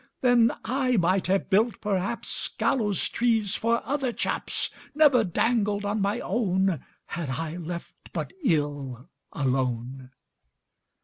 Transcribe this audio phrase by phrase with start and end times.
[0.21, 6.19] "Then I might have built perhaps Gallows trees for other chaps, Never dangled on my
[6.21, 7.67] own, Had I but
[8.15, 10.09] left ill alone."